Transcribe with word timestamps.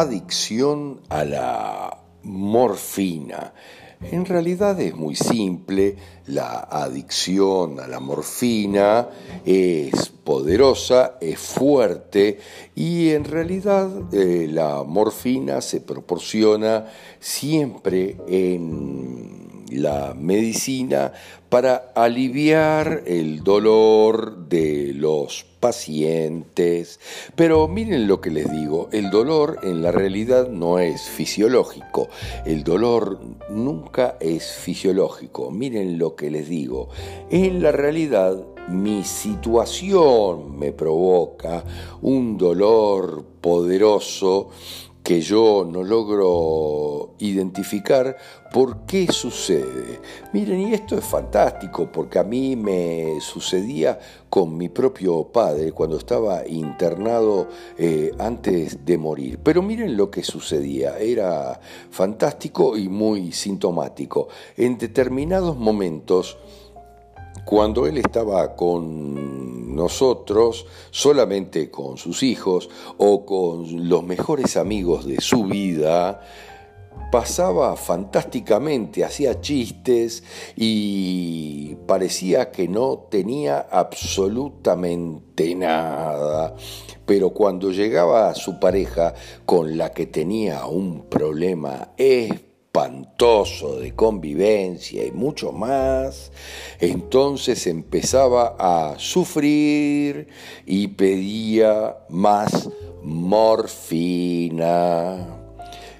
adicción 0.00 1.00
a 1.08 1.24
la 1.24 1.98
morfina. 2.22 3.52
En 4.10 4.24
realidad 4.24 4.80
es 4.80 4.96
muy 4.96 5.14
simple, 5.14 5.96
la 6.26 6.58
adicción 6.58 7.78
a 7.78 7.86
la 7.86 8.00
morfina 8.00 9.08
es 9.44 10.08
poderosa, 10.08 11.18
es 11.20 11.38
fuerte 11.38 12.38
y 12.74 13.10
en 13.10 13.24
realidad 13.24 13.88
eh, 14.12 14.48
la 14.50 14.82
morfina 14.82 15.60
se 15.60 15.80
proporciona 15.80 16.86
siempre 17.20 18.16
en 18.26 19.41
la 19.76 20.14
medicina 20.14 21.12
para 21.48 21.92
aliviar 21.94 23.02
el 23.06 23.44
dolor 23.44 24.48
de 24.48 24.92
los 24.94 25.44
pacientes. 25.60 26.98
Pero 27.36 27.68
miren 27.68 28.08
lo 28.08 28.20
que 28.20 28.30
les 28.30 28.50
digo, 28.50 28.88
el 28.90 29.10
dolor 29.10 29.60
en 29.62 29.82
la 29.82 29.92
realidad 29.92 30.48
no 30.48 30.78
es 30.78 31.02
fisiológico, 31.02 32.08
el 32.46 32.64
dolor 32.64 33.20
nunca 33.50 34.16
es 34.18 34.52
fisiológico. 34.52 35.50
Miren 35.50 35.98
lo 35.98 36.16
que 36.16 36.30
les 36.30 36.48
digo, 36.48 36.88
en 37.30 37.62
la 37.62 37.70
realidad 37.70 38.44
mi 38.68 39.04
situación 39.04 40.58
me 40.58 40.72
provoca 40.72 41.64
un 42.00 42.38
dolor 42.38 43.24
poderoso 43.40 44.50
que 45.02 45.20
yo 45.20 45.66
no 45.68 45.82
logro 45.82 47.14
identificar 47.18 48.16
por 48.52 48.86
qué 48.86 49.08
sucede. 49.10 50.00
Miren, 50.32 50.60
y 50.60 50.74
esto 50.74 50.96
es 50.96 51.04
fantástico 51.04 51.90
porque 51.90 52.18
a 52.18 52.24
mí 52.24 52.54
me 52.54 53.20
sucedía 53.20 53.98
con 54.28 54.56
mi 54.56 54.68
propio 54.68 55.24
padre 55.24 55.72
cuando 55.72 55.96
estaba 55.96 56.46
internado 56.46 57.48
eh, 57.76 58.12
antes 58.18 58.84
de 58.84 58.98
morir. 58.98 59.40
Pero 59.42 59.62
miren 59.62 59.96
lo 59.96 60.10
que 60.10 60.22
sucedía, 60.22 60.98
era 60.98 61.58
fantástico 61.90 62.76
y 62.76 62.88
muy 62.88 63.32
sintomático. 63.32 64.28
En 64.56 64.78
determinados 64.78 65.56
momentos, 65.56 66.38
cuando 67.44 67.86
él 67.86 67.98
estaba 67.98 68.54
con 68.54 69.11
nosotros, 69.74 70.66
solamente 70.90 71.70
con 71.70 71.96
sus 71.96 72.22
hijos 72.22 72.68
o 72.98 73.24
con 73.24 73.88
los 73.88 74.04
mejores 74.04 74.56
amigos 74.56 75.06
de 75.06 75.20
su 75.20 75.44
vida, 75.44 76.20
pasaba 77.10 77.76
fantásticamente, 77.76 79.04
hacía 79.04 79.40
chistes 79.40 80.24
y 80.56 81.74
parecía 81.86 82.50
que 82.50 82.68
no 82.68 83.06
tenía 83.10 83.60
absolutamente 83.70 85.54
nada. 85.54 86.54
Pero 87.04 87.30
cuando 87.30 87.70
llegaba 87.70 88.34
su 88.34 88.58
pareja 88.58 89.14
con 89.44 89.76
la 89.76 89.90
que 89.90 90.06
tenía 90.06 90.66
un 90.66 91.02
problema 91.08 91.92
espantoso 92.74 93.80
de 93.80 93.94
convivencia 93.94 95.04
y 95.04 95.12
mucho 95.12 95.52
más, 95.52 96.32
entonces 96.80 97.66
empezaba 97.66 98.56
a 98.58 98.98
sufrir 98.98 100.28
y 100.64 100.88
pedía 100.88 101.98
más 102.08 102.70
morfina. 103.02 104.38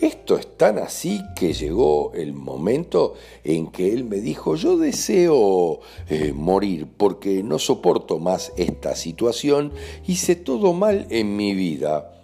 Esto 0.00 0.36
es 0.36 0.58
tan 0.58 0.78
así 0.78 1.22
que 1.36 1.52
llegó 1.52 2.10
el 2.14 2.32
momento 2.32 3.14
en 3.44 3.68
que 3.68 3.92
él 3.92 4.02
me 4.02 4.16
dijo, 4.16 4.56
yo 4.56 4.76
deseo 4.76 5.78
eh, 6.08 6.32
morir 6.34 6.88
porque 6.96 7.44
no 7.44 7.60
soporto 7.60 8.18
más 8.18 8.52
esta 8.56 8.96
situación, 8.96 9.72
hice 10.04 10.34
todo 10.34 10.72
mal 10.72 11.06
en 11.10 11.36
mi 11.36 11.54
vida. 11.54 12.15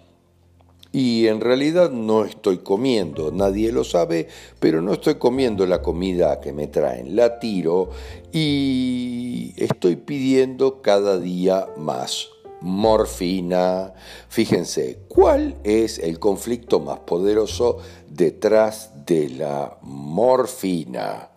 Y 0.95 1.25
en 1.25 1.41
realidad 1.41 1.89
no 1.89 2.23
estoy 2.23 2.59
comiendo, 2.59 3.31
nadie 3.31 3.71
lo 3.71 3.83
sabe, 3.83 4.27
pero 4.59 4.79
no 4.79 4.93
estoy 4.93 5.15
comiendo 5.15 5.65
la 5.65 5.81
comida 5.81 6.39
que 6.39 6.53
me 6.53 6.67
traen, 6.67 7.15
la 7.15 7.39
tiro 7.39 7.89
y 8.31 9.55
estoy 9.57 9.95
pidiendo 9.95 10.83
cada 10.83 11.17
día 11.17 11.67
más 11.77 12.29
morfina. 12.61 13.95
Fíjense, 14.29 14.99
¿cuál 15.07 15.55
es 15.63 15.97
el 15.97 16.19
conflicto 16.19 16.79
más 16.79 16.99
poderoso 16.99 17.79
detrás 18.07 18.91
de 19.07 19.29
la 19.29 19.79
morfina? 19.81 21.31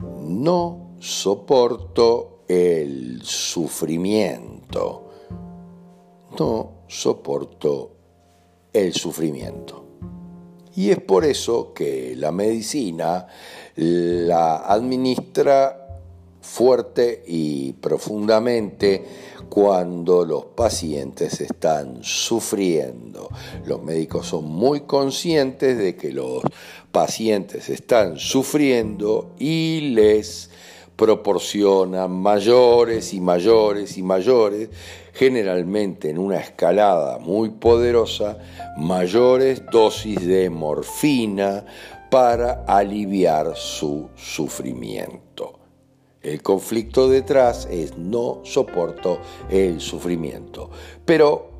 No 0.00 0.96
soporto 0.98 2.42
el 2.48 3.22
sufrimiento. 3.22 5.10
No 6.36 6.84
soporto 6.88 7.93
el 8.74 8.92
sufrimiento. 8.92 9.86
Y 10.76 10.90
es 10.90 10.98
por 10.98 11.24
eso 11.24 11.72
que 11.72 12.14
la 12.16 12.32
medicina 12.32 13.26
la 13.76 14.56
administra 14.56 15.80
fuerte 16.40 17.22
y 17.26 17.72
profundamente 17.72 19.04
cuando 19.48 20.24
los 20.24 20.46
pacientes 20.46 21.40
están 21.40 22.02
sufriendo. 22.02 23.28
Los 23.66 23.82
médicos 23.82 24.26
son 24.26 24.44
muy 24.46 24.80
conscientes 24.80 25.78
de 25.78 25.96
que 25.96 26.12
los 26.12 26.42
pacientes 26.92 27.68
están 27.68 28.18
sufriendo 28.18 29.34
y 29.38 29.92
les 29.94 30.50
proporcionan 30.96 32.10
mayores 32.10 33.12
y 33.14 33.20
mayores 33.20 33.98
y 33.98 34.02
mayores, 34.02 34.70
generalmente 35.12 36.10
en 36.10 36.18
una 36.18 36.38
escalada 36.38 37.18
muy 37.18 37.50
poderosa, 37.50 38.38
mayores 38.76 39.62
dosis 39.70 40.24
de 40.26 40.50
morfina 40.50 41.64
para 42.10 42.64
aliviar 42.66 43.56
su 43.56 44.08
sufrimiento. 44.14 45.58
El 46.22 46.42
conflicto 46.42 47.08
detrás 47.08 47.68
es 47.70 47.98
no 47.98 48.40
soporto 48.44 49.20
el 49.50 49.80
sufrimiento. 49.80 50.70
Pero 51.04 51.53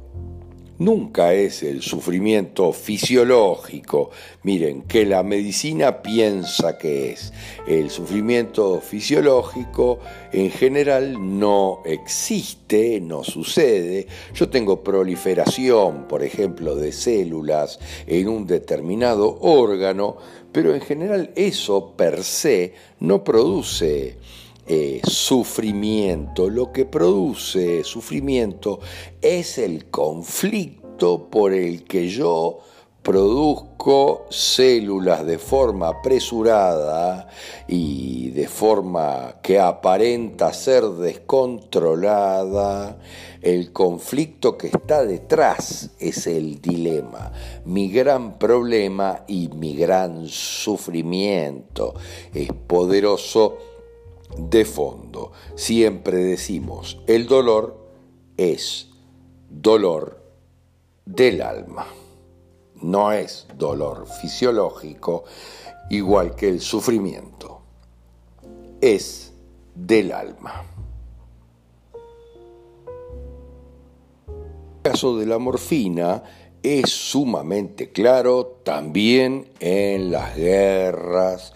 nunca 0.78 1.32
es 1.32 1.62
el 1.62 1.82
sufrimiento 1.82 2.72
fisiológico, 2.72 4.10
miren, 4.42 4.82
que 4.82 5.06
la 5.06 5.22
medicina 5.22 6.02
piensa 6.02 6.78
que 6.78 7.12
es. 7.12 7.32
El 7.66 7.90
sufrimiento 7.90 8.80
fisiológico 8.80 10.00
en 10.32 10.50
general 10.50 11.38
no 11.38 11.80
existe, 11.84 13.00
no 13.00 13.24
sucede. 13.24 14.06
Yo 14.34 14.48
tengo 14.48 14.82
proliferación, 14.82 16.08
por 16.08 16.22
ejemplo, 16.22 16.76
de 16.76 16.92
células 16.92 17.78
en 18.06 18.28
un 18.28 18.46
determinado 18.46 19.38
órgano, 19.40 20.16
pero 20.52 20.74
en 20.74 20.80
general 20.80 21.30
eso 21.36 21.94
per 21.96 22.22
se 22.22 22.74
no 23.00 23.24
produce 23.24 24.16
eh, 24.66 25.00
sufrimiento. 25.04 26.48
Lo 26.48 26.72
que 26.72 26.84
produce 26.84 27.84
sufrimiento 27.84 28.80
es 29.20 29.58
el 29.58 29.90
conflicto 29.90 31.28
por 31.30 31.52
el 31.52 31.84
que 31.84 32.08
yo 32.08 32.60
produzco 33.04 34.26
células 34.30 35.24
de 35.26 35.38
forma 35.38 35.88
apresurada 35.88 37.28
y 37.68 38.30
de 38.30 38.48
forma 38.48 39.36
que 39.42 39.60
aparenta 39.60 40.54
ser 40.54 40.84
descontrolada, 40.84 42.96
el 43.42 43.74
conflicto 43.74 44.56
que 44.56 44.68
está 44.68 45.04
detrás 45.04 45.90
es 45.98 46.26
el 46.26 46.62
dilema, 46.62 47.30
mi 47.66 47.90
gran 47.90 48.38
problema 48.38 49.24
y 49.28 49.48
mi 49.48 49.76
gran 49.76 50.26
sufrimiento. 50.26 51.92
Es 52.32 52.48
poderoso 52.66 53.73
de 54.36 54.64
fondo. 54.64 55.32
Siempre 55.54 56.18
decimos, 56.18 57.00
el 57.06 57.26
dolor 57.26 57.88
es 58.36 58.90
dolor 59.48 60.22
del 61.04 61.42
alma. 61.42 61.86
No 62.82 63.12
es 63.12 63.46
dolor 63.56 64.06
fisiológico 64.20 65.24
igual 65.90 66.34
que 66.34 66.48
el 66.48 66.60
sufrimiento. 66.60 67.60
Es 68.80 69.32
del 69.74 70.12
alma. 70.12 70.64
El 74.26 74.90
caso 74.90 75.16
de 75.16 75.26
la 75.26 75.38
morfina 75.38 76.22
es 76.62 76.90
sumamente 76.90 77.92
claro 77.92 78.60
también 78.64 79.50
en 79.60 80.10
las 80.10 80.36
guerras 80.36 81.52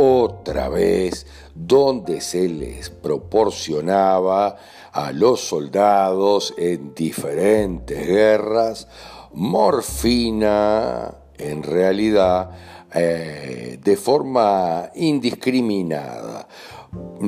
otra 0.00 0.68
vez 0.68 1.26
donde 1.56 2.20
se 2.20 2.48
les 2.48 2.88
proporcionaba 2.88 4.56
a 4.92 5.10
los 5.10 5.40
soldados 5.40 6.54
en 6.56 6.94
diferentes 6.94 8.06
guerras 8.06 8.86
morfina 9.32 11.14
en 11.36 11.64
realidad 11.64 12.50
eh, 12.94 13.80
de 13.82 13.96
forma 13.96 14.88
indiscriminada. 14.94 16.46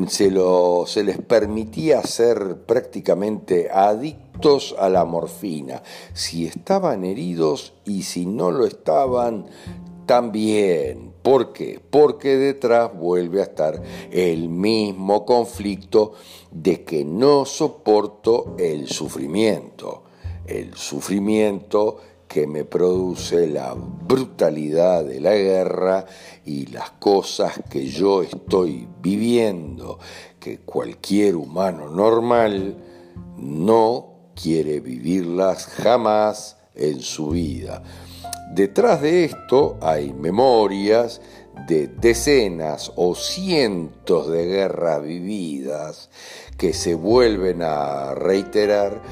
Se, 0.06 0.32
se 0.86 1.04
les 1.04 1.18
permitía 1.18 2.02
ser 2.02 2.64
prácticamente 2.66 3.68
adictos 3.68 4.76
a 4.78 4.88
la 4.88 5.04
morfina, 5.04 5.82
si 6.14 6.46
estaban 6.46 7.04
heridos 7.04 7.74
y 7.84 8.04
si 8.04 8.26
no 8.26 8.52
lo 8.52 8.64
estaban, 8.64 9.46
también. 10.10 11.12
¿Por 11.22 11.52
qué? 11.52 11.78
Porque 11.88 12.36
detrás 12.36 12.90
vuelve 12.92 13.38
a 13.38 13.44
estar 13.44 13.80
el 14.10 14.48
mismo 14.48 15.24
conflicto 15.24 16.14
de 16.50 16.82
que 16.82 17.04
no 17.04 17.44
soporto 17.44 18.56
el 18.58 18.88
sufrimiento. 18.88 20.02
El 20.44 20.74
sufrimiento 20.74 21.98
que 22.26 22.48
me 22.48 22.64
produce 22.64 23.46
la 23.46 23.76
brutalidad 23.76 25.04
de 25.04 25.20
la 25.20 25.36
guerra 25.36 26.06
y 26.44 26.66
las 26.66 26.90
cosas 26.90 27.60
que 27.70 27.86
yo 27.86 28.24
estoy 28.24 28.88
viviendo, 29.00 30.00
que 30.40 30.58
cualquier 30.58 31.36
humano 31.36 31.88
normal 31.88 32.76
no 33.36 34.32
quiere 34.34 34.80
vivirlas 34.80 35.66
jamás 35.66 36.56
en 36.74 37.00
su 37.00 37.28
vida. 37.28 37.84
Detrás 38.50 39.00
de 39.00 39.24
esto 39.26 39.78
hay 39.80 40.12
memorias 40.12 41.20
de 41.68 41.86
decenas 41.86 42.92
o 42.96 43.14
cientos 43.14 44.28
de 44.28 44.46
guerras 44.46 45.02
vividas 45.04 46.10
que 46.58 46.72
se 46.72 46.94
vuelven 46.94 47.62
a 47.62 48.14
reiterar 48.16 49.02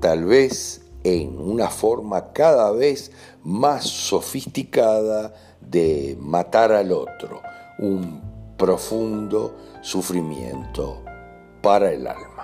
tal 0.00 0.24
vez 0.24 0.82
en 1.04 1.38
una 1.38 1.68
forma 1.68 2.32
cada 2.32 2.72
vez 2.72 3.12
más 3.44 3.84
sofisticada 3.84 5.32
de 5.60 6.18
matar 6.20 6.72
al 6.72 6.90
otro, 6.90 7.40
un 7.78 8.20
profundo 8.56 9.54
sufrimiento 9.82 11.04
para 11.62 11.92
el 11.92 12.08
alma. 12.08 12.35